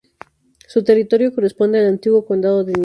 Su 0.67 0.83
territorio 0.83 1.31
corresponde 1.31 1.77
al 1.77 1.85
antiguo 1.85 2.25
condado 2.25 2.63
de 2.63 2.71
Niza. 2.73 2.79